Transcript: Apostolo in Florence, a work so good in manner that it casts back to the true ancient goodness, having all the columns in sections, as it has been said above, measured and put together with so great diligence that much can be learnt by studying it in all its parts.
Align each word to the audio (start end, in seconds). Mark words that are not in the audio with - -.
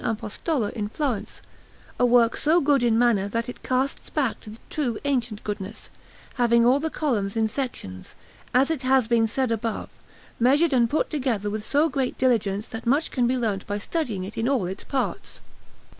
Apostolo 0.03 0.69
in 0.75 0.89
Florence, 0.89 1.43
a 1.99 2.05
work 2.07 2.35
so 2.35 2.59
good 2.59 2.81
in 2.81 2.97
manner 2.97 3.27
that 3.27 3.47
it 3.47 3.61
casts 3.61 4.09
back 4.09 4.39
to 4.39 4.49
the 4.49 4.57
true 4.71 4.97
ancient 5.05 5.43
goodness, 5.43 5.91
having 6.37 6.65
all 6.65 6.79
the 6.79 6.89
columns 6.89 7.37
in 7.37 7.47
sections, 7.47 8.15
as 8.51 8.71
it 8.71 8.81
has 8.81 9.07
been 9.07 9.27
said 9.27 9.51
above, 9.51 9.89
measured 10.39 10.73
and 10.73 10.89
put 10.89 11.11
together 11.11 11.51
with 11.51 11.63
so 11.63 11.87
great 11.87 12.17
diligence 12.17 12.67
that 12.67 12.87
much 12.87 13.11
can 13.11 13.27
be 13.27 13.37
learnt 13.37 13.67
by 13.67 13.77
studying 13.77 14.23
it 14.23 14.39
in 14.39 14.49
all 14.49 14.65
its 14.65 14.83
parts. 14.83 15.39